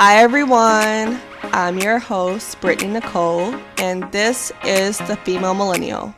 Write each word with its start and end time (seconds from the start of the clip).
Hi, 0.00 0.18
everyone. 0.18 1.20
I'm 1.52 1.76
your 1.76 1.98
host, 1.98 2.60
Brittany 2.60 2.92
Nicole, 2.92 3.52
and 3.78 4.04
this 4.12 4.52
is 4.62 4.96
The 4.98 5.16
Female 5.24 5.54
Millennial, 5.54 6.14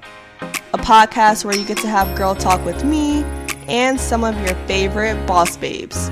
a 0.75 0.77
podcast 0.77 1.47
where 1.47 1.57
you 1.57 1.65
get 1.65 1.79
to 1.79 1.89
have 1.89 2.15
girl 2.15 2.35
talk 2.35 2.63
with 2.67 2.85
me 2.85 3.23
and 3.69 3.99
some 3.99 4.23
of 4.23 4.39
your 4.41 4.55
favorite 4.67 5.27
boss 5.27 5.57
babes. 5.57 6.11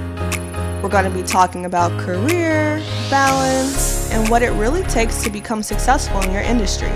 We're 0.83 0.89
going 0.89 1.05
to 1.05 1.11
be 1.11 1.23
talking 1.23 1.67
about 1.67 1.91
career, 2.01 2.83
balance, 3.11 4.11
and 4.13 4.31
what 4.31 4.43
it 4.43 4.53
really 4.53 4.83
takes 4.85 5.23
to 5.25 5.29
become 5.29 5.63
successful 5.63 6.23
in 6.23 6.33
your 6.33 6.41
industry. 6.41 6.93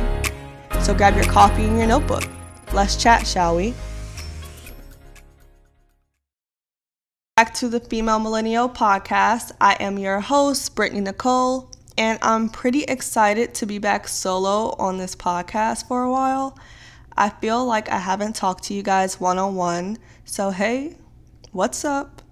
So 0.81 0.95
grab 0.95 1.17
your 1.17 1.27
coffee 1.27 1.65
and 1.65 1.77
your 1.77 1.87
notebook. 1.87 2.25
Let's 2.73 2.97
chat, 2.97 3.27
shall 3.27 3.57
we? 3.57 3.75
Back 7.43 7.55
to 7.55 7.69
the 7.69 7.81
Female 7.81 8.21
Millennial 8.21 8.69
Podcast. 8.69 9.51
I 9.61 9.73
am 9.81 9.99
your 9.99 10.21
host, 10.21 10.77
Brittany 10.77 11.01
Nicole, 11.01 11.73
and 11.99 12.17
I'm 12.23 12.49
pretty 12.49 12.85
excited 12.85 13.53
to 13.55 13.67
be 13.67 13.79
back 13.79 14.07
solo 14.07 14.77
on 14.79 14.97
this 14.97 15.17
podcast 15.17 15.89
for 15.89 16.05
a 16.05 16.11
while. 16.13 16.57
I 17.17 17.31
feel 17.31 17.67
like 17.67 17.89
I 17.89 17.99
haven't 17.99 18.37
talked 18.37 18.63
to 18.67 18.75
you 18.75 18.85
guys 18.85 19.19
one 19.19 19.41
on 19.41 19.57
one, 19.57 19.99
so 20.25 20.51
hey, 20.51 20.99
what's 21.51 21.85
up? 21.85 22.23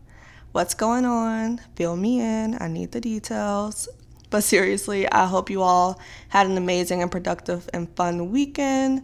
What's 0.53 0.75
going 0.75 1.05
on? 1.05 1.61
Fill 1.75 1.97
me 1.97 2.21
in. 2.21 2.57
I 2.61 2.69
need 2.69 2.93
the 2.93 3.01
details. 3.01 3.89
But 4.31 4.45
seriously, 4.45 5.11
I 5.11 5.27
hope 5.27 5.51
you 5.51 5.61
all 5.61 6.01
had 6.29 6.47
an 6.47 6.57
amazing 6.57 7.03
and 7.03 7.11
productive 7.11 7.69
and 7.73 7.93
fun 7.97 8.31
weekend. 8.31 9.03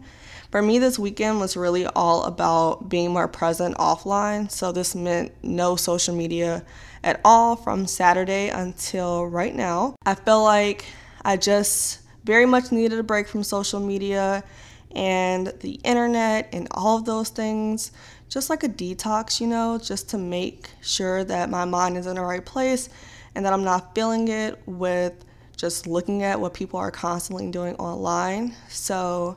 For 0.57 0.63
me, 0.63 0.79
this 0.79 0.99
weekend 0.99 1.39
was 1.39 1.55
really 1.55 1.85
all 1.85 2.25
about 2.25 2.89
being 2.89 3.11
more 3.11 3.29
present 3.29 3.77
offline. 3.77 4.51
So, 4.51 4.73
this 4.73 4.95
meant 4.95 5.33
no 5.43 5.77
social 5.77 6.15
media 6.15 6.65
at 7.05 7.21
all 7.27 7.57
from 7.57 7.87
Saturday 7.87 8.49
until 8.49 9.27
right 9.27 9.55
now. 9.55 9.97
I 10.07 10.15
feel 10.15 10.43
like 10.43 10.87
I 11.23 11.37
just 11.37 12.01
very 12.25 12.47
much 12.47 12.73
needed 12.73 12.99
a 12.99 13.03
break 13.03 13.29
from 13.29 13.45
social 13.45 13.81
media 13.81 14.45
and 14.95 15.49
the 15.61 15.73
internet 15.85 16.49
and 16.55 16.69
all 16.71 16.97
of 16.97 17.05
those 17.05 17.29
things. 17.29 17.93
Just 18.31 18.49
like 18.49 18.65
a 18.65 18.69
detox, 18.71 19.43
you 19.43 19.49
know, 19.49 19.79
just 19.79 20.09
to 20.09 20.17
make 20.17 20.71
sure 20.81 21.23
that 21.23 21.51
my 21.51 21.67
mind 21.67 21.99
is 21.99 22.07
in 22.07 22.15
the 22.15 22.23
right 22.23 22.47
place 22.47 22.89
and 23.35 23.45
that 23.45 23.53
I'm 23.53 23.65
not 23.65 23.95
feeling 23.95 24.29
it 24.29 24.59
with 24.65 25.23
just 25.55 25.87
looking 25.87 26.23
at 26.23 26.41
what 26.41 26.55
people 26.55 26.81
are 26.81 26.91
constantly 26.91 27.51
doing 27.51 27.75
online. 27.77 28.55
So, 28.71 29.37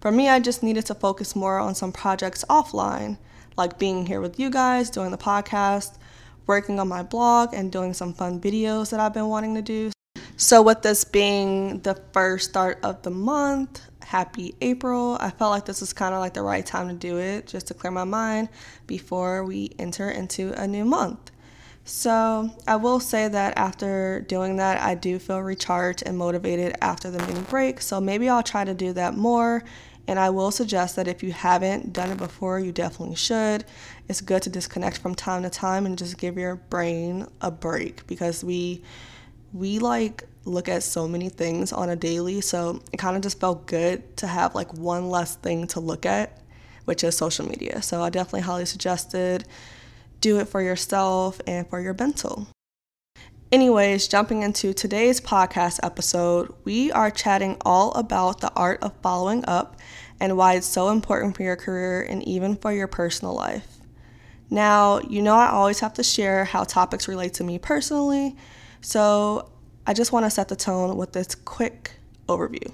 for 0.00 0.10
me, 0.10 0.28
I 0.28 0.40
just 0.40 0.62
needed 0.62 0.86
to 0.86 0.94
focus 0.94 1.36
more 1.36 1.58
on 1.58 1.74
some 1.74 1.92
projects 1.92 2.44
offline, 2.48 3.18
like 3.56 3.78
being 3.78 4.06
here 4.06 4.20
with 4.20 4.40
you 4.40 4.48
guys, 4.48 4.88
doing 4.88 5.10
the 5.10 5.18
podcast, 5.18 5.98
working 6.46 6.80
on 6.80 6.88
my 6.88 7.02
blog, 7.02 7.52
and 7.52 7.70
doing 7.70 7.92
some 7.92 8.14
fun 8.14 8.40
videos 8.40 8.90
that 8.90 9.00
I've 9.00 9.12
been 9.12 9.28
wanting 9.28 9.54
to 9.56 9.62
do. 9.62 9.90
So, 10.38 10.62
with 10.62 10.80
this 10.80 11.04
being 11.04 11.80
the 11.80 12.00
first 12.12 12.48
start 12.48 12.78
of 12.82 13.02
the 13.02 13.10
month, 13.10 13.82
happy 14.00 14.54
April. 14.62 15.18
I 15.20 15.30
felt 15.30 15.50
like 15.50 15.66
this 15.66 15.80
was 15.80 15.92
kind 15.92 16.14
of 16.14 16.20
like 16.20 16.32
the 16.32 16.42
right 16.42 16.64
time 16.64 16.88
to 16.88 16.94
do 16.94 17.18
it, 17.18 17.46
just 17.46 17.66
to 17.68 17.74
clear 17.74 17.90
my 17.90 18.04
mind 18.04 18.48
before 18.86 19.44
we 19.44 19.72
enter 19.78 20.10
into 20.10 20.52
a 20.60 20.66
new 20.66 20.86
month. 20.86 21.30
So, 21.84 22.50
I 22.66 22.76
will 22.76 23.00
say 23.00 23.28
that 23.28 23.58
after 23.58 24.20
doing 24.20 24.56
that, 24.56 24.80
I 24.80 24.94
do 24.94 25.18
feel 25.18 25.40
recharged 25.40 26.02
and 26.06 26.16
motivated 26.16 26.74
after 26.80 27.10
the 27.10 27.18
mini 27.26 27.40
break. 27.42 27.82
So, 27.82 28.00
maybe 28.00 28.28
I'll 28.28 28.42
try 28.42 28.64
to 28.64 28.74
do 28.74 28.94
that 28.94 29.14
more 29.14 29.62
and 30.10 30.18
I 30.18 30.28
will 30.30 30.50
suggest 30.50 30.96
that 30.96 31.06
if 31.06 31.22
you 31.22 31.30
haven't 31.30 31.92
done 31.92 32.10
it 32.10 32.18
before, 32.18 32.58
you 32.58 32.72
definitely 32.72 33.14
should. 33.14 33.64
It's 34.08 34.20
good 34.20 34.42
to 34.42 34.50
disconnect 34.50 34.98
from 34.98 35.14
time 35.14 35.44
to 35.44 35.50
time 35.50 35.86
and 35.86 35.96
just 35.96 36.18
give 36.18 36.36
your 36.36 36.56
brain 36.56 37.28
a 37.40 37.52
break 37.52 38.04
because 38.08 38.42
we 38.42 38.82
we 39.52 39.78
like 39.78 40.24
look 40.44 40.68
at 40.68 40.82
so 40.82 41.06
many 41.06 41.28
things 41.28 41.72
on 41.72 41.88
a 41.90 41.94
daily, 41.94 42.40
so 42.40 42.82
it 42.92 42.96
kind 42.96 43.14
of 43.14 43.22
just 43.22 43.38
felt 43.38 43.68
good 43.68 44.16
to 44.16 44.26
have 44.26 44.52
like 44.56 44.74
one 44.74 45.10
less 45.10 45.36
thing 45.36 45.68
to 45.68 45.78
look 45.78 46.04
at, 46.04 46.36
which 46.86 47.04
is 47.04 47.16
social 47.16 47.46
media. 47.46 47.80
So 47.80 48.02
I 48.02 48.10
definitely 48.10 48.40
highly 48.40 48.64
suggested 48.64 49.46
do 50.20 50.40
it 50.40 50.48
for 50.48 50.60
yourself 50.60 51.40
and 51.46 51.70
for 51.70 51.80
your 51.80 51.94
mental. 51.94 52.48
Anyways, 53.52 54.06
jumping 54.06 54.44
into 54.44 54.72
today's 54.72 55.20
podcast 55.20 55.80
episode, 55.82 56.54
we 56.62 56.92
are 56.92 57.10
chatting 57.10 57.56
all 57.62 57.90
about 57.94 58.40
the 58.40 58.52
art 58.54 58.80
of 58.80 58.92
following 59.02 59.44
up 59.44 59.76
and 60.20 60.36
why 60.36 60.54
it's 60.54 60.68
so 60.68 60.90
important 60.90 61.36
for 61.36 61.42
your 61.42 61.56
career 61.56 62.00
and 62.00 62.22
even 62.28 62.54
for 62.54 62.72
your 62.72 62.86
personal 62.86 63.34
life. 63.34 63.66
Now, 64.50 65.00
you 65.00 65.20
know, 65.20 65.34
I 65.34 65.48
always 65.48 65.80
have 65.80 65.94
to 65.94 66.04
share 66.04 66.44
how 66.44 66.62
topics 66.62 67.08
relate 67.08 67.34
to 67.34 67.44
me 67.44 67.58
personally, 67.58 68.36
so 68.82 69.50
I 69.84 69.94
just 69.94 70.12
want 70.12 70.26
to 70.26 70.30
set 70.30 70.46
the 70.46 70.54
tone 70.54 70.96
with 70.96 71.12
this 71.12 71.34
quick 71.34 71.94
overview. 72.28 72.72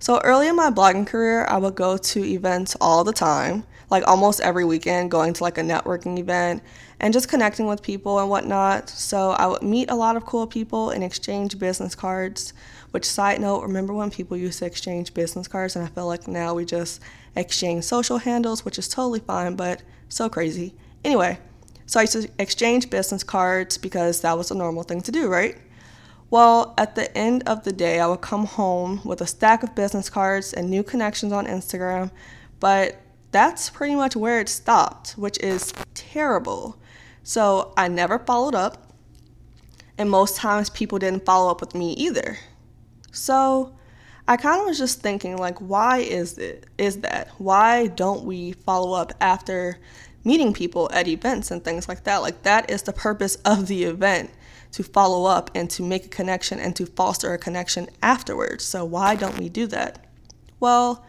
So, 0.00 0.20
early 0.24 0.48
in 0.48 0.56
my 0.56 0.72
blogging 0.72 1.06
career, 1.06 1.44
I 1.44 1.58
would 1.58 1.76
go 1.76 1.96
to 1.96 2.24
events 2.24 2.76
all 2.80 3.04
the 3.04 3.12
time, 3.12 3.62
like 3.90 4.06
almost 4.06 4.40
every 4.40 4.64
weekend, 4.64 5.10
going 5.10 5.32
to 5.32 5.42
like 5.42 5.58
a 5.58 5.62
networking 5.62 6.18
event 6.18 6.62
and 7.00 7.12
just 7.12 7.28
connecting 7.28 7.66
with 7.66 7.82
people 7.82 8.18
and 8.18 8.28
whatnot. 8.28 8.88
So, 8.88 9.30
I 9.30 9.46
would 9.46 9.62
meet 9.62 9.90
a 9.90 9.94
lot 9.94 10.16
of 10.16 10.26
cool 10.26 10.46
people 10.46 10.90
and 10.90 11.02
exchange 11.04 11.58
business 11.58 11.94
cards. 11.94 12.52
Which, 12.90 13.04
side 13.04 13.40
note, 13.40 13.62
remember 13.62 13.92
when 13.92 14.10
people 14.10 14.36
used 14.36 14.60
to 14.60 14.66
exchange 14.66 15.12
business 15.12 15.46
cards, 15.46 15.76
and 15.76 15.84
I 15.84 15.88
feel 15.88 16.06
like 16.06 16.26
now 16.26 16.54
we 16.54 16.64
just 16.64 17.02
exchange 17.36 17.84
social 17.84 18.16
handles, 18.18 18.64
which 18.64 18.78
is 18.78 18.88
totally 18.88 19.20
fine, 19.20 19.56
but 19.56 19.82
so 20.08 20.28
crazy. 20.30 20.74
Anyway, 21.04 21.38
so 21.86 22.00
I 22.00 22.04
used 22.04 22.14
to 22.14 22.30
exchange 22.38 22.90
business 22.90 23.22
cards 23.22 23.78
because 23.78 24.20
that 24.22 24.36
was 24.36 24.50
a 24.50 24.54
normal 24.54 24.82
thing 24.82 25.00
to 25.02 25.12
do, 25.12 25.28
right? 25.28 25.56
Well, 26.30 26.74
at 26.76 26.94
the 26.94 27.16
end 27.16 27.44
of 27.46 27.64
the 27.64 27.72
day, 27.72 28.00
I 28.00 28.06
would 28.06 28.20
come 28.20 28.44
home 28.44 29.00
with 29.04 29.22
a 29.22 29.26
stack 29.26 29.62
of 29.62 29.74
business 29.74 30.10
cards 30.10 30.52
and 30.52 30.68
new 30.68 30.82
connections 30.82 31.32
on 31.32 31.46
Instagram, 31.46 32.10
but 32.60 33.00
that's 33.30 33.70
pretty 33.70 33.94
much 33.94 34.16
where 34.16 34.40
it 34.40 34.48
stopped, 34.48 35.12
which 35.12 35.38
is 35.38 35.72
terrible. 35.94 36.78
So 37.22 37.72
I 37.76 37.88
never 37.88 38.18
followed 38.18 38.54
up, 38.54 38.92
and 39.98 40.08
most 40.08 40.36
times 40.36 40.70
people 40.70 40.98
didn't 40.98 41.26
follow 41.26 41.50
up 41.50 41.60
with 41.60 41.74
me 41.74 41.92
either. 41.94 42.38
So 43.12 43.74
I 44.26 44.36
kind 44.36 44.60
of 44.60 44.66
was 44.66 44.78
just 44.78 45.00
thinking 45.00 45.36
like 45.38 45.58
why 45.58 45.98
is 45.98 46.38
it 46.38 46.66
is 46.76 47.00
that? 47.00 47.28
Why 47.38 47.86
don't 47.86 48.24
we 48.24 48.52
follow 48.52 48.92
up 48.92 49.12
after 49.20 49.78
meeting 50.24 50.52
people 50.52 50.90
at 50.92 51.08
events 51.08 51.50
and 51.50 51.64
things 51.64 51.88
like 51.88 52.04
that? 52.04 52.18
Like 52.18 52.42
that 52.42 52.70
is 52.70 52.82
the 52.82 52.92
purpose 52.92 53.36
of 53.44 53.66
the 53.66 53.84
event 53.84 54.30
to 54.72 54.82
follow 54.82 55.24
up 55.24 55.50
and 55.54 55.70
to 55.70 55.82
make 55.82 56.04
a 56.04 56.08
connection 56.08 56.60
and 56.60 56.76
to 56.76 56.84
foster 56.84 57.32
a 57.32 57.38
connection 57.38 57.88
afterwards. 58.02 58.64
So 58.64 58.84
why 58.84 59.16
don't 59.16 59.38
we 59.38 59.48
do 59.48 59.66
that? 59.68 60.04
Well, 60.60 61.06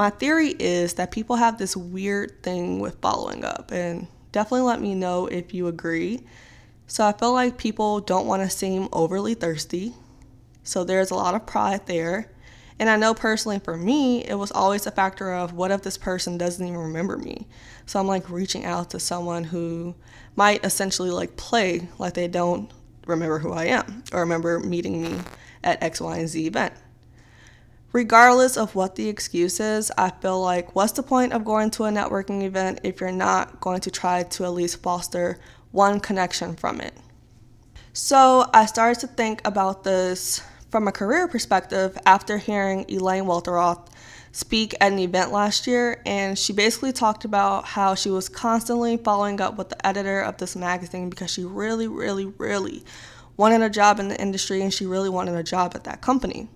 my 0.00 0.08
theory 0.08 0.56
is 0.58 0.94
that 0.94 1.10
people 1.10 1.36
have 1.36 1.58
this 1.58 1.76
weird 1.76 2.42
thing 2.42 2.78
with 2.78 2.98
following 3.02 3.44
up 3.44 3.70
and 3.70 4.06
definitely 4.32 4.62
let 4.62 4.80
me 4.80 4.94
know 4.94 5.26
if 5.26 5.52
you 5.52 5.66
agree. 5.66 6.22
So 6.86 7.04
I 7.04 7.12
feel 7.12 7.34
like 7.34 7.58
people 7.58 8.00
don't 8.00 8.26
want 8.26 8.42
to 8.42 8.48
seem 8.48 8.88
overly 8.94 9.34
thirsty 9.34 9.92
so 10.62 10.84
there's 10.84 11.10
a 11.10 11.14
lot 11.14 11.34
of 11.34 11.44
pride 11.44 11.84
there. 11.84 12.32
And 12.78 12.88
I 12.88 12.96
know 12.96 13.12
personally 13.12 13.58
for 13.58 13.76
me, 13.76 14.24
it 14.24 14.36
was 14.36 14.50
always 14.50 14.86
a 14.86 14.90
factor 14.90 15.34
of 15.34 15.52
what 15.52 15.70
if 15.70 15.82
this 15.82 15.98
person 15.98 16.38
doesn't 16.38 16.66
even 16.66 16.80
remember 16.80 17.18
me? 17.18 17.46
So 17.84 18.00
I'm 18.00 18.06
like 18.06 18.30
reaching 18.30 18.64
out 18.64 18.88
to 18.90 18.98
someone 18.98 19.44
who 19.44 19.94
might 20.34 20.64
essentially 20.64 21.10
like 21.10 21.36
play 21.36 21.90
like 21.98 22.14
they 22.14 22.26
don't 22.26 22.72
remember 23.06 23.38
who 23.38 23.52
I 23.52 23.66
am 23.66 24.02
or 24.14 24.20
remember 24.20 24.60
meeting 24.60 25.02
me 25.02 25.18
at 25.62 25.82
X, 25.82 26.00
Y, 26.00 26.16
and 26.16 26.26
Z 26.26 26.46
event. 26.46 26.72
Regardless 27.92 28.56
of 28.56 28.76
what 28.76 28.94
the 28.94 29.08
excuse 29.08 29.58
is, 29.58 29.90
I 29.98 30.10
feel 30.10 30.40
like 30.40 30.76
what's 30.76 30.92
the 30.92 31.02
point 31.02 31.32
of 31.32 31.44
going 31.44 31.70
to 31.72 31.84
a 31.84 31.90
networking 31.90 32.44
event 32.44 32.80
if 32.84 33.00
you're 33.00 33.10
not 33.10 33.60
going 33.60 33.80
to 33.80 33.90
try 33.90 34.22
to 34.22 34.44
at 34.44 34.52
least 34.52 34.80
foster 34.80 35.40
one 35.72 35.98
connection 35.98 36.54
from 36.54 36.80
it? 36.80 36.94
So 37.92 38.48
I 38.54 38.66
started 38.66 39.00
to 39.00 39.08
think 39.08 39.40
about 39.44 39.82
this 39.82 40.40
from 40.70 40.86
a 40.86 40.92
career 40.92 41.26
perspective 41.26 41.98
after 42.06 42.38
hearing 42.38 42.84
Elaine 42.88 43.24
Welteroth 43.24 43.88
speak 44.30 44.74
at 44.80 44.92
an 44.92 45.00
event 45.00 45.32
last 45.32 45.66
year, 45.66 46.00
and 46.06 46.38
she 46.38 46.52
basically 46.52 46.92
talked 46.92 47.24
about 47.24 47.64
how 47.64 47.96
she 47.96 48.10
was 48.10 48.28
constantly 48.28 48.96
following 48.98 49.40
up 49.40 49.58
with 49.58 49.68
the 49.68 49.86
editor 49.86 50.20
of 50.20 50.36
this 50.36 50.54
magazine 50.54 51.10
because 51.10 51.32
she 51.32 51.44
really, 51.44 51.88
really, 51.88 52.26
really 52.26 52.84
wanted 53.36 53.62
a 53.62 53.70
job 53.70 53.98
in 53.98 54.06
the 54.06 54.20
industry 54.20 54.62
and 54.62 54.72
she 54.72 54.86
really 54.86 55.08
wanted 55.08 55.34
a 55.34 55.42
job 55.42 55.72
at 55.74 55.82
that 55.82 56.00
company. 56.00 56.48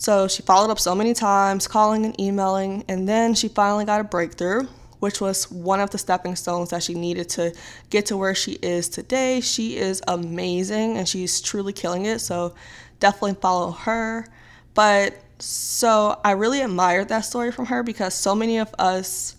So 0.00 0.28
she 0.28 0.42
followed 0.42 0.70
up 0.70 0.80
so 0.80 0.94
many 0.94 1.12
times, 1.12 1.68
calling 1.68 2.06
and 2.06 2.18
emailing, 2.18 2.84
and 2.88 3.06
then 3.06 3.34
she 3.34 3.48
finally 3.48 3.84
got 3.84 4.00
a 4.00 4.04
breakthrough 4.04 4.66
which 5.00 5.20
was 5.20 5.50
one 5.50 5.80
of 5.80 5.90
the 5.90 5.98
stepping 5.98 6.36
stones 6.36 6.70
that 6.70 6.82
she 6.82 6.94
needed 6.94 7.28
to 7.30 7.52
get 7.88 8.06
to 8.06 8.16
where 8.16 8.34
she 8.34 8.52
is 8.52 8.88
today. 8.88 9.40
She 9.40 9.76
is 9.76 10.02
amazing 10.06 10.98
and 10.98 11.08
she's 11.08 11.40
truly 11.40 11.72
killing 11.72 12.04
it. 12.04 12.20
So 12.20 12.54
definitely 13.00 13.34
follow 13.40 13.72
her. 13.72 14.26
But 14.74 15.14
so 15.38 16.20
I 16.22 16.32
really 16.32 16.60
admired 16.60 17.08
that 17.08 17.20
story 17.20 17.50
from 17.50 17.66
her 17.66 17.82
because 17.82 18.14
so 18.14 18.34
many 18.34 18.58
of 18.58 18.74
us 18.78 19.36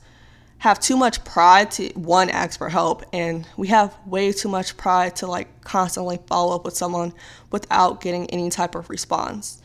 have 0.57 0.79
too 0.79 0.97
much 0.97 1.23
pride 1.23 1.71
to 1.71 1.89
one 1.93 2.29
ask 2.29 2.57
for 2.57 2.69
help 2.69 3.03
and 3.13 3.47
we 3.55 3.67
have 3.67 3.95
way 4.05 4.31
too 4.31 4.49
much 4.49 4.77
pride 4.77 5.15
to 5.15 5.27
like 5.27 5.61
constantly 5.61 6.19
follow 6.27 6.55
up 6.55 6.65
with 6.65 6.75
someone 6.75 7.13
without 7.51 8.01
getting 8.01 8.27
any 8.31 8.49
type 8.49 8.75
of 8.75 8.89
response. 8.89 9.60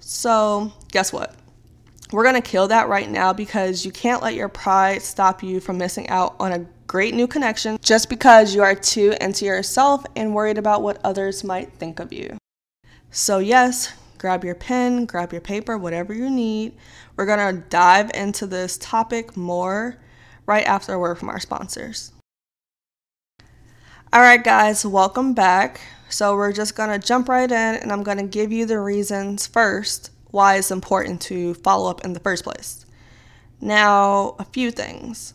So, 0.00 0.72
guess 0.90 1.12
what? 1.12 1.34
We're 2.10 2.22
to 2.34 2.40
kill 2.40 2.68
that 2.68 2.88
right 2.88 3.08
now 3.08 3.32
because 3.32 3.84
you 3.84 3.92
can't 3.92 4.22
let 4.22 4.34
your 4.34 4.48
pride 4.48 5.02
stop 5.02 5.42
you 5.42 5.60
from 5.60 5.76
missing 5.76 6.08
out 6.08 6.36
on 6.40 6.52
a 6.52 6.66
great 6.86 7.14
new 7.14 7.26
connection 7.26 7.78
just 7.82 8.08
because 8.08 8.54
you 8.54 8.62
are 8.62 8.74
too 8.74 9.14
into 9.20 9.44
yourself 9.44 10.04
and 10.16 10.34
worried 10.34 10.56
about 10.56 10.82
what 10.82 10.98
others 11.04 11.44
might 11.44 11.72
think 11.74 12.00
of 12.00 12.12
you. 12.12 12.38
So, 13.10 13.38
yes, 13.38 13.92
grab 14.16 14.44
your 14.44 14.54
pen, 14.54 15.04
grab 15.04 15.32
your 15.32 15.42
paper, 15.42 15.76
whatever 15.76 16.14
you 16.14 16.30
need. 16.30 16.74
We're 17.16 17.26
to 17.26 17.68
dive 17.68 18.10
into 18.14 18.46
this 18.46 18.78
topic 18.78 19.36
more 19.36 19.98
right 20.46 20.66
after 20.66 20.94
a 20.94 20.98
word 20.98 21.18
from 21.18 21.28
our 21.28 21.40
sponsors. 21.40 22.12
All 24.10 24.22
right, 24.22 24.42
guys, 24.42 24.86
welcome 24.86 25.34
back. 25.34 25.82
So, 26.08 26.34
we're 26.34 26.52
just 26.52 26.74
going 26.74 26.90
to 26.90 27.06
jump 27.06 27.28
right 27.28 27.50
in, 27.50 27.74
and 27.76 27.92
I'm 27.92 28.02
going 28.02 28.18
to 28.18 28.24
give 28.24 28.50
you 28.50 28.66
the 28.66 28.80
reasons 28.80 29.46
first 29.46 30.10
why 30.30 30.56
it's 30.56 30.70
important 30.70 31.20
to 31.22 31.54
follow 31.54 31.90
up 31.90 32.04
in 32.04 32.12
the 32.12 32.20
first 32.20 32.44
place. 32.44 32.84
Now, 33.60 34.36
a 34.38 34.44
few 34.44 34.70
things. 34.70 35.34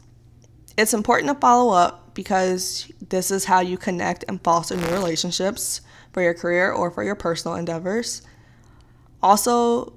It's 0.78 0.94
important 0.94 1.34
to 1.34 1.40
follow 1.40 1.74
up 1.74 2.14
because 2.14 2.92
this 3.10 3.31
is 3.31 3.46
how 3.46 3.60
you 3.60 3.78
connect 3.78 4.24
and 4.28 4.42
foster 4.44 4.75
new 4.75 4.88
relationships 4.88 5.81
for 6.14 6.22
your 6.22 6.34
career 6.34 6.72
or 6.72 6.92
for 6.92 7.04
your 7.04 7.16
personal 7.16 7.58
endeavors. 7.58 8.22
Also, 9.22 9.94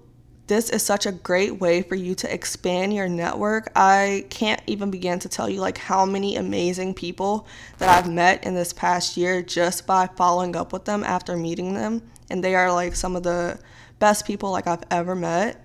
this 0.47 0.71
is 0.71 0.83
such 0.83 1.07
a 1.07 1.13
great 1.13 1.61
way 1.61 1.83
for 1.83 1.97
you 1.97 2.15
to 2.17 2.33
expand 2.33 2.95
your 2.95 3.09
network. 3.09 3.71
I 3.75 4.27
can't 4.31 4.63
even 4.67 4.91
begin 4.91 5.19
to 5.21 5.29
tell 5.29 5.49
you 5.49 5.61
like 5.61 5.79
how 5.79 6.07
many 6.07 6.37
amazing 6.37 6.95
people 6.95 7.47
that 7.79 7.89
I've 7.89 8.11
met 8.11 8.45
in 8.45 8.55
this 8.55 8.73
past 8.73 9.17
year 9.17 9.43
just 9.43 9.87
by 9.87 10.07
following 10.07 10.55
up 10.55 10.73
with 10.73 10.85
them 10.85 11.03
after 11.03 11.37
meeting 11.37 11.75
them. 11.75 12.03
And 12.31 12.45
they 12.45 12.55
are 12.55 12.73
like 12.73 12.95
some 12.95 13.17
of 13.17 13.25
the 13.25 13.59
best 13.99 14.27
people 14.27 14.53
like 14.53 14.69
I've 14.69 14.85
ever 14.91 15.15
met, 15.17 15.65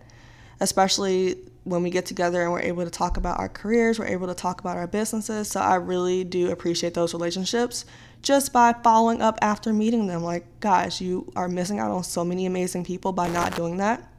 especially 0.60 1.38
when 1.64 1.84
we 1.84 1.92
get 1.92 2.08
together 2.08 2.42
and 2.42 2.52
we're 2.52 2.62
able 2.62 2.84
to 2.84 2.90
talk 2.90 3.18
about 3.18 3.40
our 3.40 3.50
careers, 3.50 4.00
we're 4.00 4.06
able 4.08 4.28
to 4.28 4.34
talk 4.34 4.62
about 4.62 4.78
our 4.78 4.88
businesses. 4.88 5.48
So 5.48 5.60
I 5.60 5.76
really 5.76 6.24
do 6.24 6.50
appreciate 6.50 6.96
those 6.96 7.14
relationships 7.14 7.86
just 8.24 8.52
by 8.52 8.74
following 8.84 9.22
up 9.22 9.38
after 9.44 9.72
meeting 9.72 10.08
them. 10.08 10.24
Like, 10.24 10.46
guys, 10.60 11.00
you 11.00 11.32
are 11.36 11.48
missing 11.48 11.78
out 11.78 11.92
on 11.92 12.04
so 12.04 12.26
many 12.26 12.48
amazing 12.48 12.84
people 12.84 13.12
by 13.12 13.28
not 13.30 13.56
doing 13.56 13.78
that. 13.78 14.11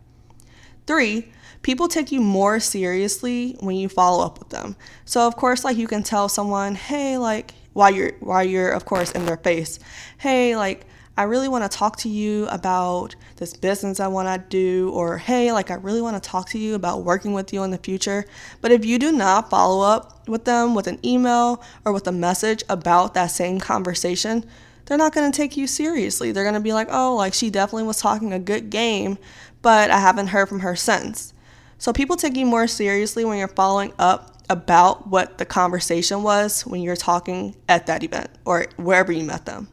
Three, 0.86 1.32
people 1.62 1.88
take 1.88 2.12
you 2.12 2.20
more 2.20 2.60
seriously 2.60 3.56
when 3.60 3.76
you 3.76 3.88
follow 3.88 4.24
up 4.24 4.38
with 4.38 4.48
them. 4.50 4.76
So 5.04 5.26
of 5.26 5.36
course, 5.36 5.64
like 5.64 5.76
you 5.76 5.86
can 5.86 6.02
tell 6.02 6.28
someone, 6.28 6.74
hey, 6.74 7.18
like 7.18 7.54
while 7.72 7.90
you're 7.90 8.12
while 8.20 8.44
you're 8.44 8.70
of 8.70 8.84
course 8.84 9.12
in 9.12 9.26
their 9.26 9.36
face, 9.36 9.78
hey, 10.18 10.56
like 10.56 10.86
I 11.14 11.24
really 11.24 11.48
want 11.48 11.70
to 11.70 11.78
talk 11.78 11.98
to 11.98 12.08
you 12.08 12.46
about 12.46 13.14
this 13.36 13.52
business 13.54 14.00
I 14.00 14.08
want 14.08 14.28
to 14.28 14.48
do, 14.48 14.90
or 14.94 15.18
hey, 15.18 15.52
like 15.52 15.70
I 15.70 15.74
really 15.74 16.00
want 16.00 16.20
to 16.20 16.26
talk 16.26 16.48
to 16.50 16.58
you 16.58 16.74
about 16.74 17.04
working 17.04 17.34
with 17.34 17.52
you 17.52 17.62
in 17.64 17.70
the 17.70 17.78
future. 17.78 18.24
But 18.62 18.72
if 18.72 18.84
you 18.86 18.98
do 18.98 19.12
not 19.12 19.50
follow 19.50 19.84
up 19.84 20.26
with 20.26 20.46
them 20.46 20.74
with 20.74 20.86
an 20.86 20.98
email 21.04 21.62
or 21.84 21.92
with 21.92 22.06
a 22.06 22.12
message 22.12 22.64
about 22.70 23.12
that 23.12 23.26
same 23.26 23.60
conversation, 23.60 24.46
they're 24.86 24.96
not 24.96 25.14
going 25.14 25.30
to 25.30 25.36
take 25.36 25.56
you 25.56 25.66
seriously. 25.66 26.32
They're 26.32 26.44
going 26.44 26.54
to 26.54 26.60
be 26.60 26.72
like, 26.72 26.88
oh, 26.90 27.14
like 27.14 27.34
she 27.34 27.50
definitely 27.50 27.84
was 27.84 28.00
talking 28.00 28.32
a 28.32 28.38
good 28.38 28.70
game, 28.70 29.18
but 29.62 29.90
I 29.90 29.98
haven't 29.98 30.28
heard 30.28 30.48
from 30.48 30.60
her 30.60 30.76
since. 30.76 31.32
So 31.78 31.92
people 31.92 32.16
take 32.16 32.36
you 32.36 32.46
more 32.46 32.66
seriously 32.66 33.24
when 33.24 33.38
you're 33.38 33.48
following 33.48 33.92
up 33.98 34.36
about 34.50 35.08
what 35.08 35.38
the 35.38 35.44
conversation 35.44 36.22
was 36.22 36.66
when 36.66 36.82
you're 36.82 36.96
talking 36.96 37.56
at 37.68 37.86
that 37.86 38.02
event 38.02 38.28
or 38.44 38.66
wherever 38.76 39.10
you 39.10 39.24
met 39.24 39.46
them. 39.46 39.68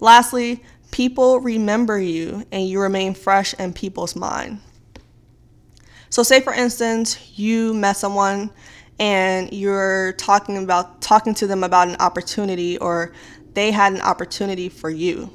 Lastly, 0.00 0.62
people 0.90 1.40
remember 1.40 1.98
you 1.98 2.44
and 2.50 2.68
you 2.68 2.80
remain 2.80 3.14
fresh 3.14 3.54
in 3.54 3.72
people's 3.72 4.16
mind. 4.16 4.60
So 6.10 6.22
say 6.22 6.40
for 6.40 6.52
instance, 6.52 7.38
you 7.38 7.74
met 7.74 7.96
someone 7.96 8.50
and 8.98 9.52
you're 9.52 10.12
talking 10.12 10.62
about 10.62 11.00
talking 11.00 11.34
to 11.34 11.46
them 11.46 11.64
about 11.64 11.88
an 11.88 11.96
opportunity 12.00 12.78
or 12.78 13.12
they 13.54 13.70
had 13.70 13.92
an 13.92 14.00
opportunity 14.00 14.68
for 14.68 14.90
you. 14.90 15.30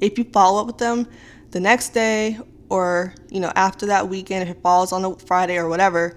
If 0.00 0.18
you 0.18 0.24
follow 0.24 0.60
up 0.60 0.66
with 0.66 0.78
them 0.78 1.08
the 1.50 1.60
next 1.60 1.90
day 1.90 2.38
or 2.68 3.14
you 3.30 3.40
know 3.40 3.52
after 3.56 3.86
that 3.86 4.08
weekend 4.08 4.48
if 4.48 4.56
it 4.56 4.62
falls 4.62 4.92
on 4.92 5.04
a 5.04 5.14
friday 5.16 5.56
or 5.56 5.68
whatever 5.68 6.16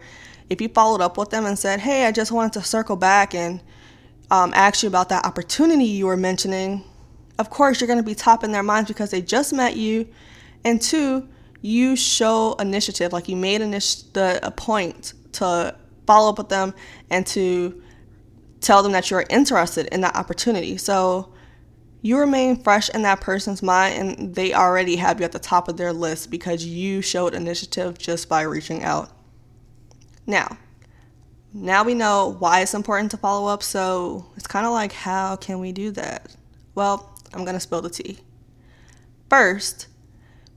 if 0.49 0.61
you 0.61 0.69
followed 0.69 1.01
up 1.01 1.17
with 1.17 1.29
them 1.29 1.45
and 1.45 1.57
said 1.59 1.79
hey 1.79 2.05
i 2.05 2.11
just 2.11 2.31
wanted 2.31 2.53
to 2.53 2.61
circle 2.61 2.95
back 2.95 3.35
and 3.35 3.61
um, 4.29 4.53
ask 4.53 4.83
you 4.83 4.89
about 4.89 5.09
that 5.09 5.25
opportunity 5.25 5.85
you 5.85 6.05
were 6.05 6.17
mentioning 6.17 6.83
of 7.39 7.49
course 7.49 7.79
you're 7.79 7.87
going 7.87 7.99
to 7.99 8.03
be 8.03 8.15
top 8.15 8.43
in 8.43 8.51
their 8.51 8.63
minds 8.63 8.87
because 8.87 9.11
they 9.11 9.21
just 9.21 9.53
met 9.53 9.75
you. 9.75 10.07
And 10.63 10.81
two 10.81 11.27
you 11.61 11.95
show 11.95 12.55
initiative 12.59 13.13
like 13.13 13.27
you 13.27 13.35
made 13.35 13.61
initi- 13.61 14.11
the, 14.13 14.39
a 14.43 14.51
point 14.51 15.13
to 15.33 15.75
follow 16.05 16.29
up 16.29 16.37
with 16.37 16.49
them 16.49 16.73
and 17.09 17.25
to 17.27 17.81
tell 18.61 18.83
them 18.83 18.91
that 18.91 19.09
you're 19.09 19.25
interested 19.29 19.87
in 19.87 20.01
that 20.01 20.15
opportunity. 20.15 20.77
So 20.77 21.33
you 22.01 22.17
remain 22.17 22.61
fresh 22.61 22.89
in 22.89 23.01
that 23.01 23.21
person's 23.21 23.63
mind 23.63 23.95
and 24.19 24.35
they 24.35 24.53
already 24.53 24.95
have 24.97 25.19
you 25.19 25.25
at 25.25 25.31
the 25.31 25.39
top 25.39 25.67
of 25.67 25.77
their 25.77 25.93
list 25.93 26.29
because 26.29 26.65
you 26.65 27.01
showed 27.01 27.33
initiative 27.33 27.97
just 27.97 28.29
by 28.29 28.41
reaching 28.41 28.83
out. 28.83 29.09
Now, 30.25 30.57
now 31.53 31.83
we 31.83 31.93
know 31.93 32.35
why 32.39 32.61
it's 32.61 32.73
important 32.73 33.11
to 33.11 33.17
follow 33.17 33.47
up, 33.47 33.63
so 33.63 34.25
it's 34.35 34.47
kind 34.47 34.65
of 34.65 34.73
like 34.73 34.91
how 34.91 35.37
can 35.37 35.59
we 35.59 35.71
do 35.71 35.91
that? 35.91 36.35
Well, 36.75 37.17
I'm 37.33 37.43
going 37.43 37.55
to 37.55 37.59
spill 37.59 37.81
the 37.81 37.89
tea. 37.89 38.19
First, 39.29 39.87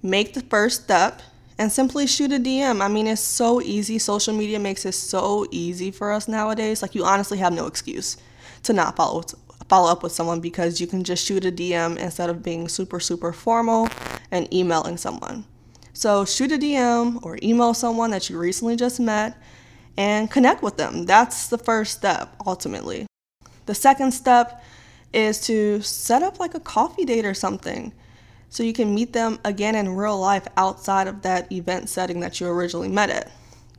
make 0.02 0.34
the 0.34 0.42
first 0.42 0.84
step 0.84 1.22
and 1.58 1.70
simply 1.70 2.06
shoot 2.06 2.32
a 2.32 2.38
DM. 2.38 2.82
I 2.82 2.88
mean, 2.88 3.06
it's 3.06 3.20
so 3.20 3.60
easy. 3.60 3.98
Social 3.98 4.34
media 4.34 4.58
makes 4.58 4.84
it 4.84 4.92
so 4.92 5.46
easy 5.50 5.90
for 5.90 6.12
us 6.12 6.28
nowadays. 6.28 6.82
Like, 6.82 6.94
you 6.94 7.04
honestly 7.04 7.38
have 7.38 7.52
no 7.52 7.66
excuse 7.66 8.16
to 8.64 8.72
not 8.72 8.96
follow 8.96 9.22
follow 9.70 9.88
up 9.88 10.02
with 10.02 10.11
someone 10.11 10.40
because 10.40 10.81
you 10.81 10.87
can 10.88 11.05
just 11.05 11.25
shoot 11.25 11.44
a 11.44 11.52
DM 11.52 11.96
instead 11.96 12.28
of 12.28 12.43
being 12.43 12.69
super, 12.69 12.99
super 12.99 13.32
formal 13.32 13.88
and 14.32 14.52
emailing 14.52 14.96
someone. 14.96 15.44
So 15.93 16.25
shoot 16.25 16.50
a 16.50 16.58
DM 16.58 17.25
or 17.25 17.38
email 17.40 17.72
someone 17.72 18.11
that 18.11 18.28
you 18.28 18.37
recently 18.37 18.75
just 18.75 18.99
met 18.99 19.40
and 19.96 20.28
connect 20.28 20.61
with 20.61 20.76
them. 20.76 21.06
That's 21.06 21.46
the 21.46 21.56
first 21.56 21.96
step, 21.96 22.34
ultimately. 22.44 23.06
The 23.67 23.75
second 23.76 24.11
step 24.11 24.61
is 25.12 25.40
to 25.43 25.81
set 25.82 26.25
up 26.25 26.40
like 26.40 26.56
a 26.56 26.61
coffee 26.61 27.05
date 27.05 27.25
or 27.25 27.34
something 27.34 27.93
so 28.49 28.64
you 28.64 28.73
can 28.73 28.93
meet 28.93 29.12
them 29.12 29.38
again 29.44 29.76
in 29.76 29.94
real 29.94 30.19
life 30.19 30.49
outside 30.56 31.06
of 31.06 31.23
that 31.23 31.50
event 31.52 31.88
setting 31.88 32.18
that 32.21 32.40
you 32.40 32.49
originally 32.49 32.88
met 32.88 33.09
at. 33.09 33.30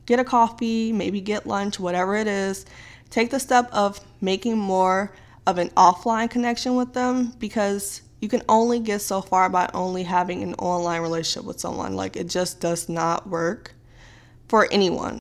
Get 0.06 0.18
a 0.18 0.24
coffee, 0.24 0.90
maybe 0.90 1.20
get 1.20 1.46
lunch, 1.46 1.78
whatever 1.78 2.16
it 2.16 2.26
is. 2.26 2.64
Take 3.10 3.30
the 3.30 3.38
step 3.38 3.68
of 3.72 4.00
making 4.22 4.56
more 4.56 5.12
of 5.46 5.58
an 5.58 5.68
offline 5.70 6.30
connection 6.30 6.76
with 6.76 6.92
them 6.92 7.32
because 7.38 8.02
you 8.20 8.28
can 8.28 8.42
only 8.48 8.78
get 8.78 9.00
so 9.00 9.20
far 9.20 9.48
by 9.48 9.68
only 9.74 10.04
having 10.04 10.42
an 10.42 10.54
online 10.54 11.02
relationship 11.02 11.44
with 11.44 11.58
someone. 11.58 11.96
Like 11.96 12.16
it 12.16 12.28
just 12.28 12.60
does 12.60 12.88
not 12.88 13.28
work 13.28 13.74
for 14.48 14.68
anyone. 14.70 15.18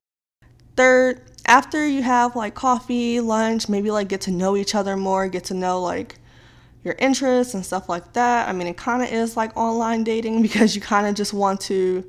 Third, 0.75 1.21
after 1.47 1.85
you 1.85 2.03
have 2.03 2.35
like 2.35 2.53
coffee, 2.53 3.19
lunch, 3.19 3.67
maybe 3.67 3.89
like 3.89 4.07
get 4.07 4.21
to 4.21 4.31
know 4.31 4.55
each 4.55 4.75
other 4.75 4.95
more, 4.95 5.27
get 5.27 5.45
to 5.45 5.55
know 5.55 5.81
like 5.81 6.19
your 6.83 6.95
interests 6.99 7.53
and 7.53 7.65
stuff 7.65 7.89
like 7.89 8.13
that. 8.13 8.47
I 8.47 8.53
mean, 8.53 8.67
it 8.67 8.77
kind 8.77 9.01
of 9.01 9.11
is 9.11 9.35
like 9.35 9.55
online 9.57 10.03
dating 10.03 10.41
because 10.43 10.75
you 10.75 10.81
kind 10.81 11.07
of 11.07 11.15
just 11.15 11.33
want 11.33 11.59
to 11.61 12.05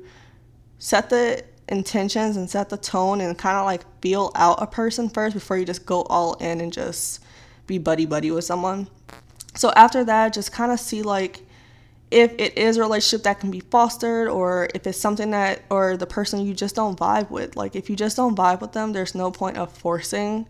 set 0.77 1.09
the 1.09 1.43
intentions 1.69 2.37
and 2.37 2.49
set 2.49 2.69
the 2.69 2.77
tone 2.77 3.21
and 3.21 3.37
kind 3.37 3.57
of 3.57 3.65
like 3.65 3.83
feel 4.01 4.31
out 4.35 4.61
a 4.61 4.67
person 4.67 5.09
first 5.09 5.33
before 5.33 5.57
you 5.57 5.65
just 5.65 5.85
go 5.85 6.03
all 6.03 6.33
in 6.35 6.61
and 6.61 6.71
just 6.73 7.23
be 7.67 7.77
buddy 7.77 8.05
buddy 8.05 8.31
with 8.31 8.45
someone. 8.45 8.87
So 9.55 9.71
after 9.75 10.03
that, 10.05 10.33
just 10.33 10.51
kind 10.51 10.71
of 10.71 10.79
see 10.79 11.01
like 11.01 11.41
if 12.11 12.31
it 12.37 12.57
is 12.57 12.77
a 12.77 12.81
relationship 12.81 13.23
that 13.23 13.39
can 13.39 13.49
be 13.49 13.59
fostered 13.59 14.27
or 14.27 14.69
if 14.75 14.85
it's 14.85 14.99
something 14.99 15.31
that 15.31 15.63
or 15.69 15.97
the 15.97 16.05
person 16.05 16.45
you 16.45 16.53
just 16.53 16.75
don't 16.75 16.97
vibe 16.97 17.29
with. 17.31 17.55
Like 17.55 17.75
if 17.75 17.89
you 17.89 17.95
just 17.95 18.17
don't 18.17 18.35
vibe 18.35 18.61
with 18.61 18.73
them, 18.73 18.93
there's 18.93 19.15
no 19.15 19.31
point 19.31 19.57
of 19.57 19.71
forcing 19.71 20.47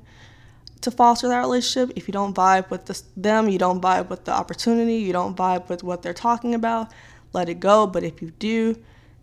to 0.81 0.91
foster 0.91 1.29
that 1.29 1.39
relationship. 1.39 1.95
If 1.95 2.07
you 2.07 2.11
don't 2.11 2.35
vibe 2.35 2.69
with 2.69 2.85
the, 2.85 3.01
them, 3.15 3.47
you 3.47 3.57
don't 3.57 3.81
vibe 3.81 4.09
with 4.09 4.25
the 4.25 4.33
opportunity, 4.33 4.95
you 4.95 5.13
don't 5.13 5.35
vibe 5.35 5.69
with 5.69 5.83
what 5.83 6.01
they're 6.01 6.13
talking 6.13 6.53
about, 6.53 6.91
let 7.31 7.47
it 7.49 7.59
go. 7.59 7.87
But 7.87 8.03
if 8.03 8.21
you 8.21 8.31
do, 8.31 8.75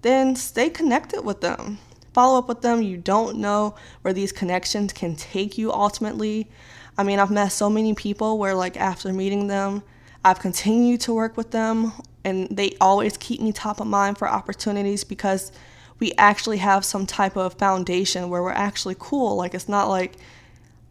then 0.03 0.35
stay 0.35 0.71
connected 0.71 1.23
with 1.23 1.43
them. 1.43 1.79
Follow 2.15 2.39
up 2.39 2.49
with 2.49 2.63
them. 2.63 2.83
You 2.83 2.97
don't 2.97 3.37
know 3.37 3.77
where 4.03 4.15
these 4.15 4.33
connections 4.33 4.93
can 4.93 5.15
take 5.15 5.59
you 5.59 5.71
ultimately. 5.73 6.51
I 7.01 7.03
mean, 7.03 7.19
I've 7.19 7.31
met 7.31 7.51
so 7.51 7.71
many 7.71 7.95
people 7.95 8.37
where, 8.37 8.55
like, 8.55 8.77
after 8.77 9.11
meeting 9.11 9.47
them, 9.47 9.83
I've 10.23 10.39
continued 10.39 11.01
to 11.03 11.15
work 11.15 11.35
with 11.35 11.51
them, 11.51 11.93
and 12.25 12.47
they 12.51 12.77
always 12.79 13.17
keep 13.17 13.41
me 13.41 13.53
top 13.53 13.81
of 13.81 13.87
mind 13.87 14.19
for 14.19 14.29
opportunities 14.29 15.03
because 15.03 15.51
we 15.99 16.13
actually 16.19 16.59
have 16.59 16.85
some 16.85 17.07
type 17.07 17.39
of 17.39 17.55
foundation 17.55 18.29
where 18.29 18.43
we're 18.43 18.53
actually 18.53 18.97
cool. 18.99 19.37
Like, 19.37 19.55
it's 19.55 19.67
not 19.67 19.89
like 19.89 20.17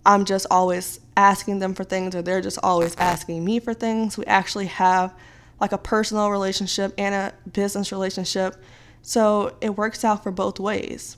I'm 0.03 0.25
just 0.25 0.47
always 0.49 0.99
asking 1.15 1.59
them 1.59 1.75
for 1.75 1.83
things 1.83 2.15
or 2.15 2.23
they're 2.23 2.41
just 2.41 2.57
always 2.63 2.95
asking 2.95 3.45
me 3.45 3.59
for 3.59 3.75
things. 3.75 4.17
We 4.17 4.25
actually 4.25 4.65
have 4.65 5.13
like 5.61 5.73
a 5.73 5.77
personal 5.77 6.31
relationship 6.31 6.91
and 6.97 7.13
a 7.13 7.33
business 7.51 7.91
relationship. 7.91 8.55
So 9.03 9.55
it 9.61 9.77
works 9.77 10.03
out 10.03 10.23
for 10.23 10.31
both 10.31 10.59
ways. 10.59 11.17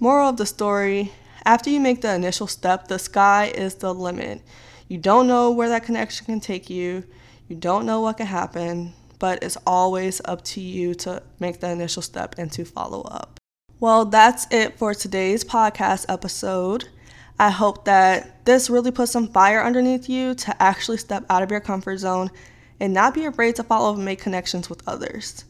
Moral 0.00 0.30
of 0.30 0.38
the 0.38 0.46
story 0.46 1.12
after 1.48 1.70
you 1.70 1.80
make 1.80 2.02
the 2.02 2.14
initial 2.14 2.46
step, 2.46 2.88
the 2.88 2.98
sky 2.98 3.46
is 3.46 3.76
the 3.76 3.94
limit. 3.94 4.42
You 4.86 4.98
don't 4.98 5.26
know 5.26 5.50
where 5.50 5.70
that 5.70 5.82
connection 5.82 6.26
can 6.26 6.40
take 6.40 6.68
you, 6.68 7.04
you 7.48 7.56
don't 7.56 7.86
know 7.86 8.02
what 8.02 8.18
can 8.18 8.26
happen, 8.26 8.92
but 9.18 9.42
it's 9.42 9.56
always 9.66 10.20
up 10.26 10.44
to 10.44 10.60
you 10.60 10.94
to 10.96 11.22
make 11.40 11.60
the 11.60 11.70
initial 11.70 12.02
step 12.02 12.34
and 12.36 12.52
to 12.52 12.66
follow 12.66 13.00
up. 13.04 13.40
Well, 13.80 14.04
that's 14.04 14.46
it 14.50 14.76
for 14.76 14.92
today's 14.92 15.42
podcast 15.42 16.04
episode. 16.10 16.90
I 17.38 17.48
hope 17.48 17.86
that 17.86 18.44
this 18.44 18.68
really 18.68 18.90
puts 18.90 19.12
some 19.12 19.28
fire 19.28 19.64
underneath 19.64 20.06
you 20.06 20.34
to 20.34 20.62
actually 20.62 20.98
step 20.98 21.24
out 21.30 21.42
of 21.42 21.50
your 21.50 21.60
comfort 21.60 21.96
zone 21.96 22.30
and 22.78 22.92
not 22.92 23.14
be 23.14 23.24
afraid 23.24 23.56
to 23.56 23.62
follow 23.62 23.94
and 23.94 24.04
make 24.04 24.20
connections 24.20 24.68
with 24.68 24.86
others. 24.86 25.46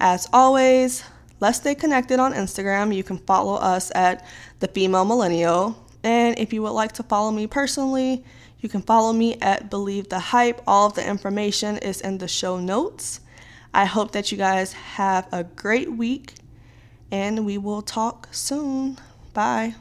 As 0.00 0.26
always, 0.32 1.04
let's 1.40 1.58
stay 1.58 1.74
connected 1.74 2.18
on 2.18 2.32
Instagram. 2.32 2.94
You 2.94 3.02
can 3.02 3.18
follow 3.18 3.54
us 3.54 3.90
at 3.94 4.24
the 4.60 4.68
female 4.68 5.04
millennial. 5.04 5.84
And 6.02 6.38
if 6.38 6.52
you 6.52 6.62
would 6.62 6.70
like 6.70 6.92
to 6.92 7.02
follow 7.02 7.30
me 7.30 7.46
personally, 7.46 8.24
you 8.60 8.68
can 8.68 8.82
follow 8.82 9.12
me 9.12 9.36
at 9.40 9.70
Believe 9.70 10.08
the 10.08 10.18
Hype. 10.18 10.60
All 10.66 10.86
of 10.86 10.94
the 10.94 11.06
information 11.06 11.78
is 11.78 12.00
in 12.00 12.18
the 12.18 12.28
show 12.28 12.58
notes. 12.58 13.20
I 13.72 13.84
hope 13.84 14.12
that 14.12 14.32
you 14.32 14.38
guys 14.38 14.72
have 14.72 15.28
a 15.32 15.44
great 15.44 15.92
week 15.92 16.34
and 17.10 17.44
we 17.46 17.58
will 17.58 17.82
talk 17.82 18.28
soon. 18.32 18.98
Bye. 19.32 19.74